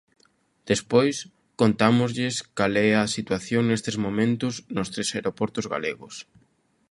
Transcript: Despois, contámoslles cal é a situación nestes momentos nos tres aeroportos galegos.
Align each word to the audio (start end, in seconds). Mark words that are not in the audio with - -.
Despois, 0.71 1.15
contámoslles 1.61 2.35
cal 2.57 2.73
é 2.87 2.89
a 2.95 3.11
situación 3.17 3.63
nestes 3.65 3.95
momentos 4.05 4.53
nos 4.75 4.87
tres 4.93 5.09
aeroportos 5.15 5.65
galegos. 5.73 6.15